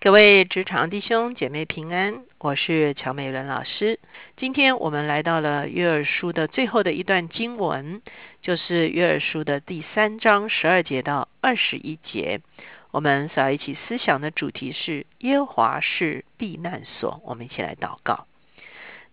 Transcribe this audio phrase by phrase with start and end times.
[0.00, 3.98] 各位职场弟兄姐妹平安，我是乔美伦老师。
[4.36, 8.00] 今天我们来到了约珥书的最后的一段经文，
[8.40, 12.40] 就是约珥书的第三章十二节到二十一节。
[12.92, 17.20] 我们所要一起思想的主题是耶华是避难所。
[17.24, 18.28] 我们一起来祷告。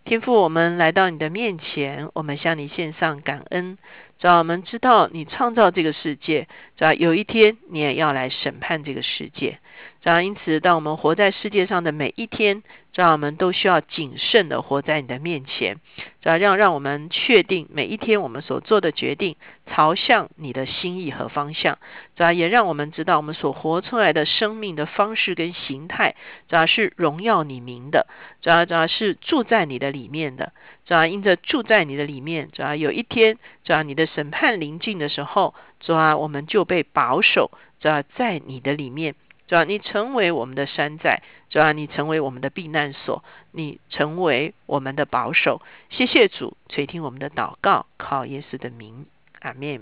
[0.04, 3.79] 天父，我们来到你的面前，我们向你献上感恩。
[4.20, 6.47] 主要我们知道你创造这个世界，
[6.77, 9.57] 主要有一天你也要来审判这个世界。
[10.05, 12.61] 主要因此，当我们活在世界上的每一天，
[12.93, 15.77] 主要我们都需要谨慎的活在你的面前。
[16.21, 21.79] 主要让让我们确定每一天我们所做的决定朝向你的心意和方向。
[22.15, 26.13] 主要也让我们知道我们所活出来的生命的方式跟形态，
[26.47, 28.05] 主要是荣耀你名的。
[28.43, 30.54] 主要主要是住在你的里面的。
[30.85, 37.49] 主要因着住在你的里面，主要有一天，主要你的审判临近的时候，主要我们就被保守，
[37.80, 39.16] 主要在你的里面，
[39.47, 45.61] 主要你成为我们的山寨，主要你成为我们的避难所，你成为我们的保守。
[45.89, 49.05] 谢谢主垂听我们的祷告，靠耶稣的名，
[49.41, 49.81] 阿门。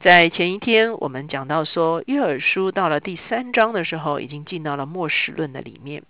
[0.00, 6.02] 在前一天，我们讲到说，约珥书到了第三章的时候，已经进到了末世论的里面，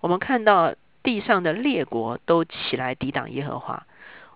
[0.00, 0.74] 我们看到。
[1.04, 3.88] 地上的列国都起来抵挡耶和华。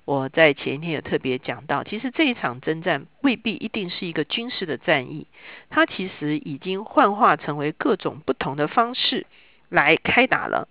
[0.07, 5.27] 我在前一天有特别讲到，其实这一场征战未必一定是一个军事的战役，
[5.69, 9.27] 它其实已经幻化成为各种不同的方式
[9.69, 10.69] 来开打了。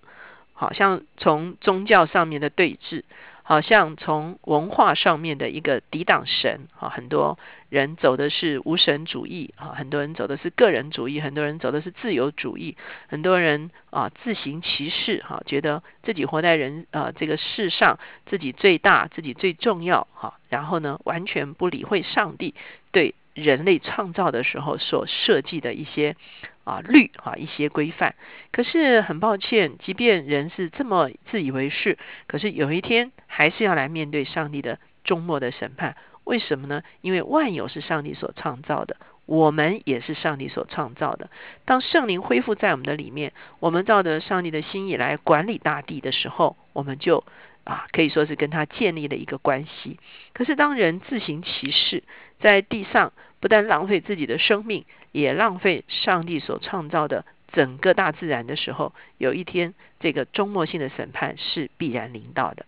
[0.54, 3.04] 好像从宗教上面的对峙。
[3.48, 7.38] 好像从文化上面的一个抵挡神，啊，很多
[7.70, 12.76] 人走的是无神主义，啊，很多人走的是个人主义，很多人走的是自由主义，
[13.08, 22.56] 很多人啊自行其事，哈，觉得自己活在人啊这个世上，自己最大，自己最重要，哈，然后呢，完全不理会上帝
[22.92, 26.16] 对人类创造的时候所设计的一些。
[26.66, 28.16] 啊，律啊，一些规范。
[28.52, 35.96] 可是很抱歉，即便人是这么自以为是，可是有一天还是要来面对上帝的终末的审判。
[36.24, 36.82] 为什么呢？
[37.02, 38.98] 因为万有是上帝所创造的，
[39.28, 41.30] 我们也是上帝所创造的。
[41.66, 47.24] 当圣灵恢复在我们的里面，我们照着上帝的心意来管理大地的时候，我们就
[47.66, 50.00] 啊，可以说是跟他建立了一个关系。
[50.34, 52.04] 可是当人自行其事，
[52.40, 53.12] 在地上
[53.42, 54.86] 不但浪费自己的生命。
[55.12, 62.66] 也浪费上帝所创造的整个大自然的时候，有一天这个终末性的审判是必然临到的。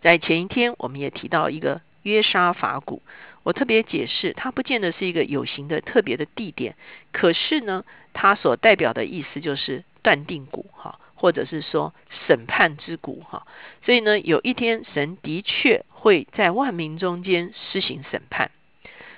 [0.00, 3.00] 在前一天，我们也提到一个约沙法谷，
[3.44, 6.74] 我特别解释，它不见得是一个有形的特别的地点，
[7.12, 11.94] 可是呢，它所代表的意思就是断定谷哈，或者是说
[12.26, 13.46] 审判之谷哈。
[13.82, 18.50] 所以呢，有一天神的确会在万民中间施行审判。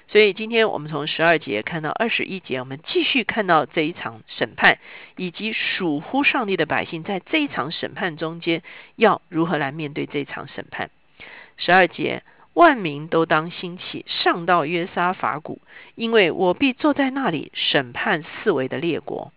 [0.06, 4.78] 所以今天我们从十二节看到二十一节，我们继续看到这一场审判，
[5.16, 8.62] 以及属乎上帝的百姓在这一场审判中间
[8.94, 10.90] 要如何来面对这场审判。
[11.56, 12.22] 十二节，
[12.54, 15.60] 万民都当兴起，上到约沙法谷，
[15.96, 19.32] 因为我必坐在那里审判四围的列国。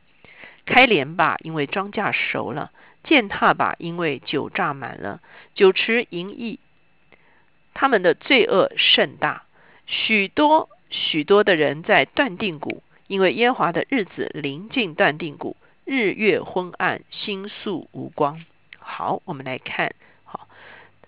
[0.70, 2.70] 开镰吧，因为庄稼熟了；
[3.04, 5.20] 践踏吧，因为酒榨满了；
[5.56, 6.60] 酒池盈溢，
[7.74, 9.44] 他们的罪恶甚大。
[9.88, 18.46] 许多许多的人在断定谷，因为耶和华的日子临近断定谷，日月昏暗，星宿无光。
[18.78, 20.48] 好，我们来看，好，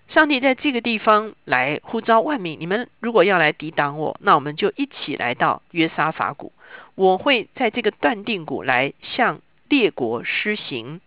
[0.08, 6.52] 上帝在这个地方来呼召万民，你们如果要来抵挡我，那我们就一起来到约沙法谷，
[6.96, 9.40] 我会在这个断定谷来向
[9.72, 11.00] 列国施行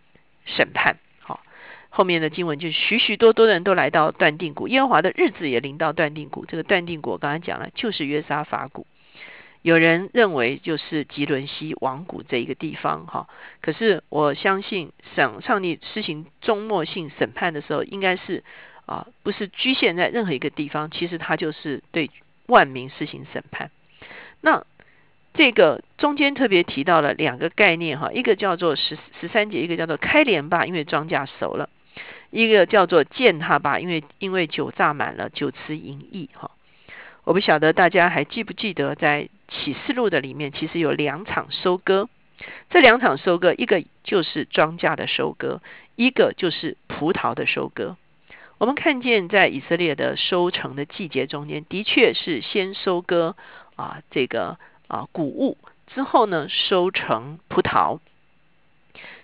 [0.44, 0.98] 审判。
[1.20, 1.44] 好
[1.92, 6.48] 后面的经文就许许多多的人都来到断定谷，耶和华的日子也临到断定谷。
[6.48, 8.88] 这个断定谷我刚才讲了，就是约沙法谷。
[9.62, 13.30] 有人认为就是吉伦西王谷这一个地方，哈。
[13.62, 18.44] 可是我相信，上上帝施行终末性审判的时候，应该是
[18.88, 22.10] 啊，不是局限在任何一个地方，其实他就是对
[22.48, 23.70] 万民施行审判。
[24.42, 24.66] 那
[25.38, 31.70] 这个中间特别提到了两个概念，哈，一个叫做十十三节，一个叫做开镰吧，因为庄稼熟了。
[32.32, 36.52] 一个叫做践踏吧，因为因为酒榨满了，酒池盈溢哈。
[37.24, 42.10] 我不晓得大家还记不记得，在启示录的里面，其实有两场收割。
[42.70, 45.62] 这两场收割，一个就是庄稼的收割，
[45.96, 47.96] 一个就是葡萄的收割。
[48.58, 53.36] 我们看见在以色列的收成的季节中间，的确是先收割
[53.76, 58.00] 啊这个啊谷物，之后呢收成葡萄。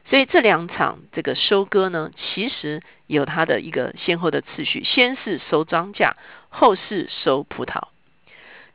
[0.09, 6.13] 所以这两场这个收割呢，其实有它的一个先后的次序，先是收庄稼，
[6.49, 7.87] 后是收葡萄。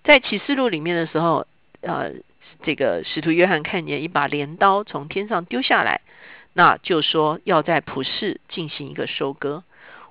[0.04, 1.46] 在启示录里面的时候，
[1.82, 2.12] 呃，
[2.62, 6.00] 这个使徒约翰看见一把镰刀从天上丢下来，
[6.54, 9.64] 那就说要在普世进行一个收割。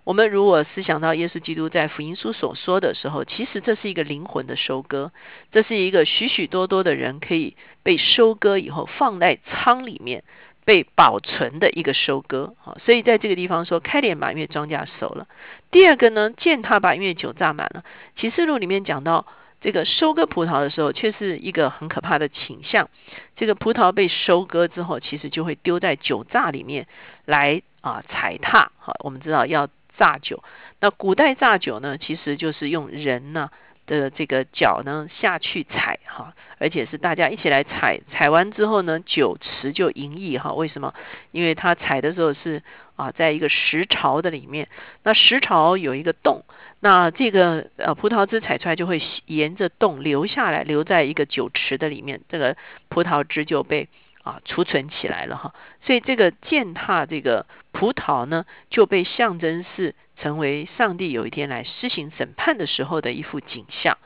[0.06, 5.12] 我们如果思想到耶稣基督在福音书所说的时候，其实这是一个灵魂的收割，
[5.52, 10.24] 这是一个许许多多的人可以被收割以后放在仓里面
[10.63, 12.54] 被保存的一个收割。
[12.62, 15.28] 好，所以在这个地方说开镰吧，因为庄稼熟了。
[15.72, 17.84] 第二个呢，践踏吧，因为酒榨满了。
[18.16, 19.25] 启示录里面讲到
[19.60, 22.90] 这个收割葡萄的时候，却是一个很可怕的倾向。
[23.36, 26.86] 这个葡萄被收割之后，其实就会丢在酒榨里面
[27.25, 28.72] 来啊踩踏。
[28.78, 29.68] 好，我们知道要。
[29.97, 30.44] 榨酒，
[30.80, 33.50] 那古代榨酒呢，其实就是用人呢
[33.86, 40.53] 的这个脚呢下去踩哈，而且是大家一起来踩，踩完之后呢，酒池就盈溢哈。
[40.53, 40.94] 为什么？
[41.31, 42.62] 因为他踩的时候是
[42.95, 44.68] 啊，在一个石槽的里面，
[45.03, 46.44] 那石槽有一个洞，
[46.80, 52.56] 那这个呃葡萄汁踩出来就会沿着洞流下来，留在一个酒池的里面，这个
[52.89, 53.88] 葡萄汁就被。
[54.25, 55.54] 啊，储存起来了哈，
[55.86, 64.00] 所以这个践踏这个葡萄呢，就被象征是成为上帝有一天来施行审判的时候的一幅景象。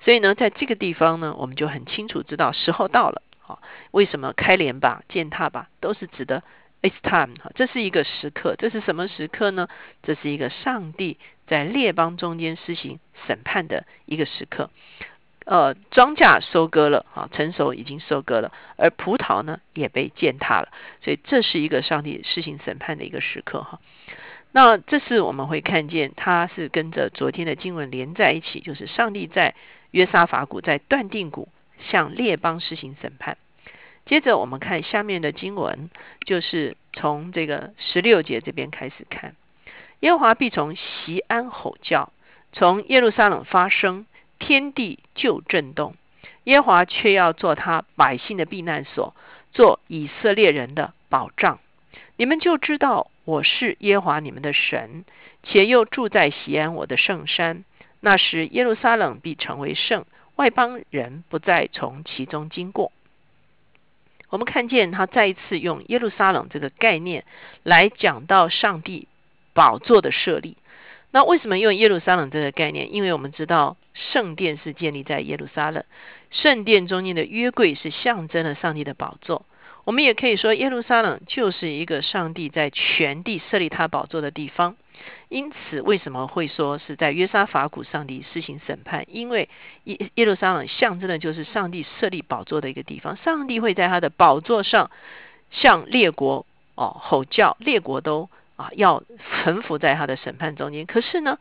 [0.00, 3.22] 所以呢，在这个地方呢，我们就很清楚知道时候到了。
[3.48, 3.58] 啊，
[3.90, 6.44] 为什么开镰吧、践踏吧，都是指的
[6.82, 8.54] it's time 哈，这是一个时刻。
[8.56, 9.66] 这是什么时刻呢？
[10.02, 11.18] 这是一个上帝
[11.48, 14.70] 在列邦中间施行审判的一个时刻。
[15.50, 20.68] 呃，庄稼收割了啊，成熟已经收割了，而葡萄呢也被践踏了，
[21.00, 23.80] 所以这是一个上帝施行审判的一个时刻哈。
[24.52, 29.54] 那这次我们会看见，它是跟着昨天的经文连在一起，就是上帝在
[29.90, 31.48] 约沙法谷在断定谷
[31.78, 33.38] 向列邦施行审判。
[34.04, 35.88] 接着我们看下面的经文，
[36.26, 39.34] 就是从这个十六节这边开始看，
[40.00, 42.12] 耶和华必从西安吼叫，
[42.52, 44.04] 从耶路撒冷发声。
[44.48, 45.94] 天地就震动，
[46.44, 49.14] 耶华却要做他百姓的避难所，
[49.52, 51.58] 做以色列人的保障。
[52.16, 55.04] 你们就知道我是耶华你们的神，
[55.42, 57.62] 且又住在西安我的圣山。
[58.00, 60.06] 那时耶路撒冷必成为圣，
[60.36, 62.90] 外邦人不再从其中经过。
[64.30, 67.26] 我们看见他再一次用耶路撒冷这个概念
[67.64, 69.08] 来讲到上帝
[69.52, 70.56] 宝座的设立。
[71.10, 72.94] 那为什么用耶路撒冷这个概念？
[72.94, 75.84] 因为我们知道圣殿是建立在耶路撒冷，
[76.30, 79.46] 圣殿中间的约柜是象征了上帝的宝座。
[79.84, 84.76] 我们也可以说，耶路撒冷就是一个上帝在全地设立他宝座的地方。
[85.30, 89.06] 因此，为什么会说是在约沙法谷上帝施行审判？
[89.10, 89.48] 因为
[89.84, 93.16] 耶耶路撒冷象征的就是上帝设立宝座的一个地方。
[93.16, 94.90] 上帝会在他的宝座上
[95.50, 96.44] 向列国
[96.74, 98.28] 哦吼叫，列国都。
[98.58, 99.04] 啊，要
[99.44, 100.84] 臣服在他的审判中间。
[100.84, 101.38] 可是呢，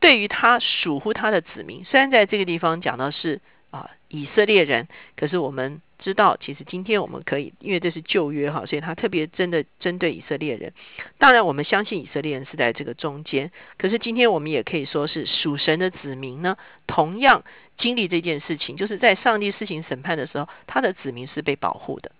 [0.00, 4.86] 对于他属乎他的子民，虽然在这个地方讲到是啊以色列人，
[5.16, 10.74] 可是我们知道，其实今天我们可以，因为这是旧约哈，所以他特别真的针对以色列人。
[11.16, 13.50] 当然，我们相信以色列人是在这个中间。
[13.78, 17.42] 可是今天我们也可以说是属神的子民呢，同样
[17.78, 22.12] 经历这件事情，就是在上帝施行审判的时候，他的子民是被保护的。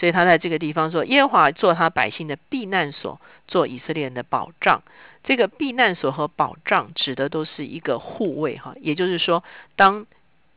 [0.00, 4.82] 所以他在这个地方说，耶和华做他百姓的避难所，做以色列人的保障。
[5.24, 9.44] 这个避难所和保障指的都是一个护卫哈，也就是说，
[9.76, 10.06] 当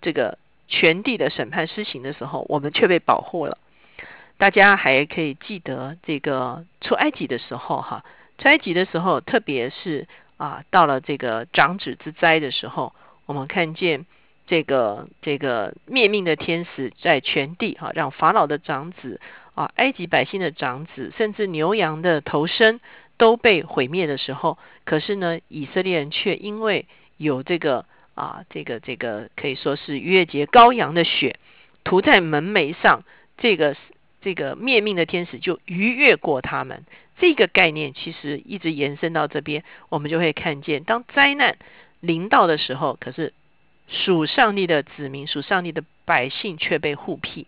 [0.01, 0.37] 这个
[0.69, 3.57] 全地的审判施行的时候，我们却被保护了。
[4.37, 8.05] 大家还可以记得这个出埃及的时候哈，
[8.37, 12.93] 出埃及的时候，特别是啊，到了这个长子之灾的时候，
[13.25, 14.05] 我们看见。
[14.45, 19.21] 这个这个灭命的天使在全地哈，让法老的长子
[19.55, 22.79] 啊，埃及百姓的长子，甚至牛羊的头身
[23.17, 26.85] 都被毁灭的时候，可是呢，以色列人却因为
[27.17, 31.39] 有这个啊，这个这个可以说是逾越节羔羊的血
[31.83, 33.03] 涂在门楣上，
[33.37, 33.75] 这个
[34.21, 36.85] 这个灭命的天使就逾越过他们。
[37.19, 41.57] 这个概念其实一直延伸到这边，我们就会看见，当灾难
[41.99, 43.33] 临到的时候，可是。
[43.89, 47.47] 属上帝的子民，属上帝的百姓却被护庇。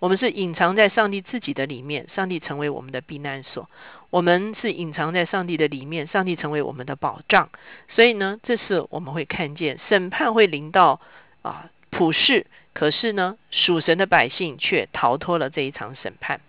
[0.00, 3.70] 我们是隐藏在上帝自己的里面，上帝成为我们的避难所。
[4.10, 7.50] 我们是隐藏在上帝的里面，上帝成为我们的保障。
[7.90, 11.00] 所以呢，这是我们会看见审判会临到
[11.42, 16.40] 啊普世，可是呢，属神的百姓却逃脱了这一场审判。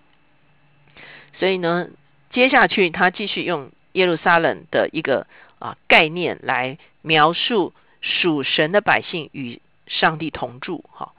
[1.38, 1.90] 所以呢，
[2.32, 5.28] 接下去他继续用耶路撒冷的一个
[5.60, 7.74] 啊概念来描述。
[8.04, 11.14] 属神的百姓与上帝同住，哈。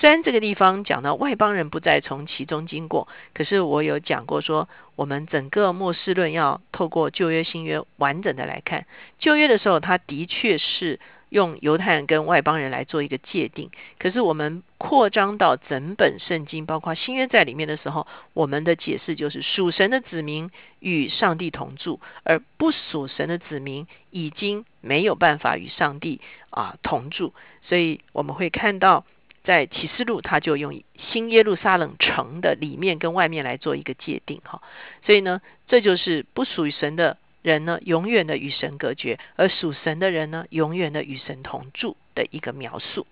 [0.00, 8.86] 虽然这个地方讲到外邦人不再从其中经过，可是我有讲过说，我们整个末世论要透过旧约新约完整的来看。
[9.18, 11.00] 旧约的时候，它的确是
[11.30, 13.72] 用犹太人跟外邦人来做一个界定。
[13.98, 27.34] 可是我们扩张到整本圣经，包括新约在里面的时候，我们的解释就是属神的子民与上帝同住，而不属神的子民已经没有办法与上帝啊同住。
[27.62, 29.04] 所以我们会看到。
[29.48, 34.60] 在启示录，他就用新耶路撒冷城的里面跟外面来做一个界定，哈，
[35.06, 43.06] 所以呢，这就是不属于神的人呢，永远的与神隔绝；而属神的人呢，永远的与神同住的一个描述。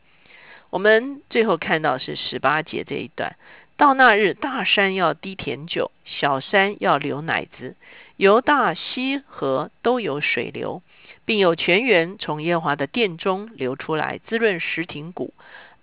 [0.69, 3.37] 我们最后看到是十八节这一段，
[3.79, 7.77] 到那日，大山要滴甜酒，小山要流奶子，
[8.19, 10.83] 犹大溪河都有水流，
[11.25, 15.33] 并有泉源从耶和华的殿中流出来，滋润石亭谷。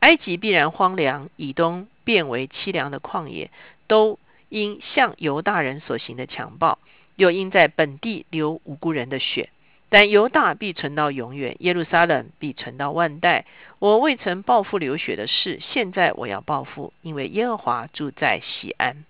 [0.03, 3.49] 埃及必然荒凉，以东变为凄凉的旷野，
[3.87, 4.19] 都
[4.49, 6.77] 因向犹大人所行的强暴，
[7.15, 9.49] 又因在本地流无辜人的血。
[9.87, 13.45] 但犹大必存到永远，耶路撒冷必存到万代。
[13.79, 19.05] 我未曾报复流血的事，现在我要报复，因为耶和华住在西安。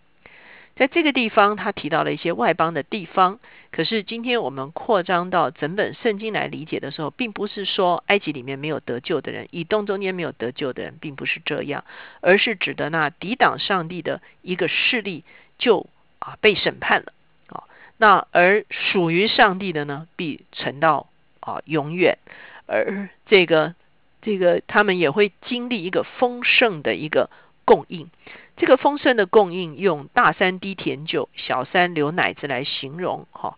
[0.75, 3.39] 在这个地方，他提到了一些外邦的地方。
[3.71, 11.83] 可是今天我们扩张到整本圣经来理解的时候，并不是说埃及里面没有得救的人，以东中间没有得救的人，并不是这样，
[12.21, 15.23] 而是指的那抵挡上帝的一个势力
[15.57, 15.87] 就
[16.19, 17.13] 啊被审判了
[17.47, 17.63] 啊。
[17.97, 21.07] 那而属于上帝的呢，必存到
[21.39, 22.17] 啊永远。
[22.65, 23.75] 而这个
[24.21, 27.29] 这个他们也会经历一个丰盛的一个
[27.65, 28.09] 供应。
[28.55, 33.27] 这个丰盛的供应，用大山滴甜酒，小山流奶子来形容。
[33.31, 33.57] 哈，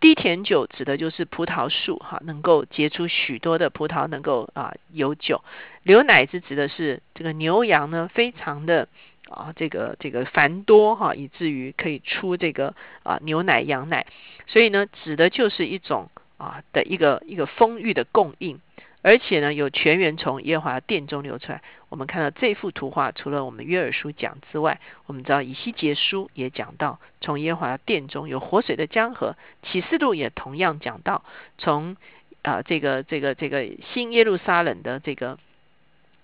[0.00, 5.42] 滴甜酒指的就是葡萄树，哈，能够结出许多的葡萄，能够啊有酒。
[5.84, 8.88] 流奶子指的是这个牛羊呢，非常的
[9.28, 14.06] 啊这个这个繁多，哈，以至于可以出这个啊牛奶羊奶。
[14.48, 18.60] 所以呢，指的就是一种啊的一个一个丰裕的供应。
[19.02, 21.60] 而且呢，有泉源从耶和华殿中流出来。
[21.88, 29.36] 我们看到这幅图画，除了我们约尔书讲之外，我们知道以西结书也讲到，从耶和华殿中有活水的江河。
[29.62, 31.24] 启示录也同样讲到，
[31.58, 31.96] 从
[32.42, 35.38] 啊这个这个这个新耶路撒冷的这个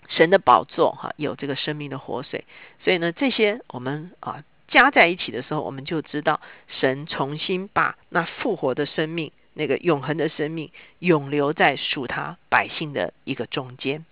[0.09, 2.45] 神的宝座哈，有这个生命的活水。
[2.83, 9.33] 所以呢，这些我们啊加在一起的时候，我们就知道神重新把那复活的生命。
[9.59, 14.05] 那个永恒的生命永留在属他百姓的一个中间，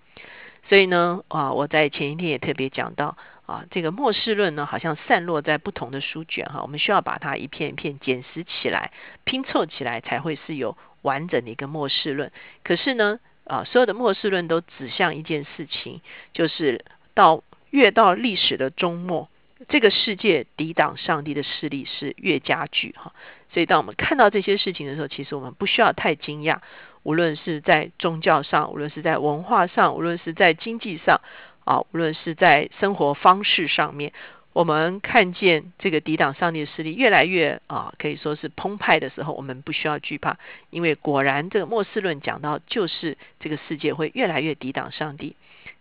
[0.69, 8.91] 所以呢，啊，我在前一天也特别讲到，啊，这个末世论呢，好像散落在不同的书卷哈，我们需要把它一片一片捡拾起来，
[9.23, 12.33] 拼凑起来，才会是有完整的一个末世论。
[12.65, 16.01] 可是呢，啊，所有的末世论都指向一件事情，
[16.33, 16.85] 就是
[17.15, 19.29] 到越到历史的终末。
[19.69, 23.15] 这个世界抵挡上帝的势力是越加剧哈，
[23.51, 26.59] 所以当我们看到这些事情的时候，其实我们不需要太惊讶。
[27.03, 31.21] 无论是在宗教上，无论是在文化上，无论是在经济上，
[31.65, 34.13] 啊，无论是在生活方式上面，
[34.53, 40.37] 我们看见这个抵挡上帝的势力越来越啊，可以说是澎湃的时候，我们不需要惧怕，
[40.71, 45.37] 因为果然这个末世论讲到，就是这个世界会越来越抵挡上帝。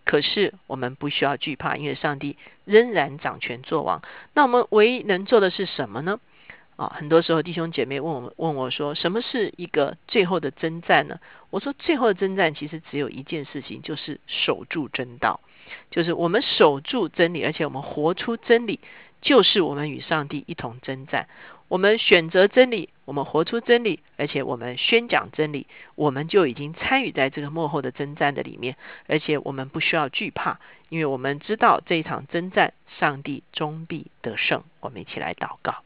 [0.06, 4.02] 可是我们不需要惧怕，因为上帝仍然掌权作王。
[4.34, 6.20] 那我们唯一能做的是什么呢？
[6.78, 11.20] 啊，很多时候弟兄姐妹问我问我说，什么是一个最后的征战呢？
[11.50, 15.40] 我说，最后的征战其实只有一件事情，就是守住真道，
[15.90, 18.82] 就是我们守住真理，而且我们活出真理，
[19.22, 21.30] 就是我们与上帝一同征战。
[21.68, 34.64] 我们选择真理，我们活出真理，而且我们宣讲真理，我们就已经参与在这个幕后的征战的里面，而且我们不需要惧怕，因为我们知道这一场征战，上帝终必得胜。
[34.80, 35.78] 我们一起来祷告，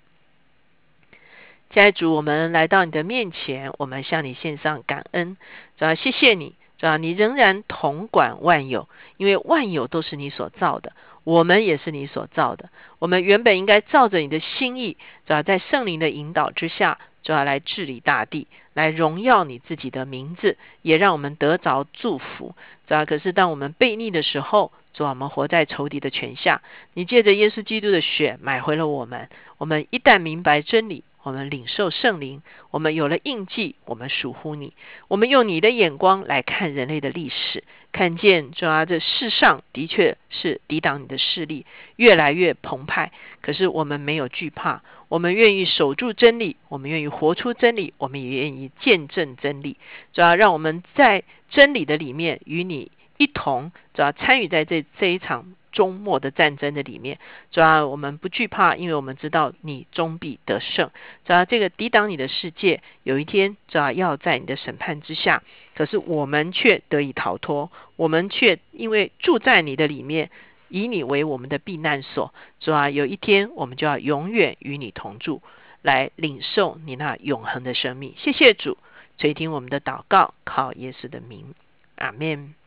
[1.69, 5.37] 家主，我们来到你的面前，我们向你献上感恩，
[5.77, 10.91] 主要谢谢你，主要你仍然统管万有，因为万有都是你所造的。
[11.23, 14.97] 我们也是你所造的，我们原本应该照着你的心意，
[15.27, 22.55] 主要在圣灵的引导之下，主要来治理大地，来荣耀你自己的名字，也让我们得着祝福。
[22.87, 26.61] 主要可是当我们悖逆的时候，主要我们活在仇敌的权下，
[26.93, 29.29] 你借着耶稣基督的血买回了我们。
[29.57, 31.03] 我们一旦明白真理。
[31.21, 34.73] 我们领受圣灵，我们有了印记，我们属乎你。
[35.09, 41.65] 我们用你的眼光来看人类的历史，看见主啊，这世上的确是抵挡你的势力
[41.97, 43.11] 越来越澎湃。
[43.41, 49.77] 可是我们没有惧怕，我们愿意守住真理，我们愿意活出真理，我们也愿意见证真理。
[50.13, 55.53] 主要让我们在真理的里面与你一同，主要参与在这这一场。
[55.79, 57.19] 终末的战争的里面，
[57.51, 60.89] 主要我们不惧怕，因为我们知道你终必得胜。
[61.23, 65.41] 主要这个抵挡你的世界，有一天主要要在你的审判之下，
[65.75, 70.29] 可是我们却得以逃脱，我们却因为住在你的里面，
[70.67, 72.33] 以你为我们的避难所。
[72.59, 75.41] 主啊，有一天我们就要永远与你同住，
[75.81, 78.13] 来领受你那永恒的生命。
[78.17, 78.77] 谢谢主
[79.17, 81.53] 垂听我们的祷告，靠耶稣的名，
[81.95, 82.58] 阿门。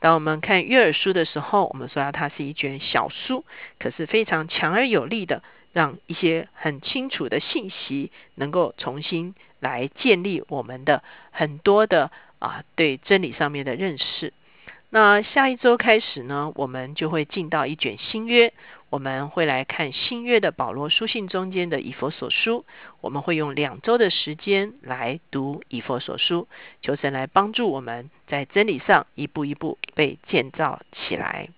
[0.00, 3.44] 当我们看约珥书的时候，我们说它是一卷小书，
[3.78, 5.42] 可是非常强而有力的，
[5.72, 14.32] 让一些很清楚的信息能够重新来建立我们的很多的啊对真理上面的认识。
[14.92, 18.52] 那下一周开始呢，我们就会进到一卷新约。
[18.90, 22.64] 我们会来看新约的保罗书信中间的以佛所书，
[23.00, 26.48] 我们会用两周的时间来读以佛所书，
[26.82, 31.50] 求神来帮助我们在真理上一步一步被建造起来。